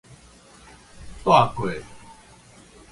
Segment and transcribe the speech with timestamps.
[1.23, 1.71] 蹛過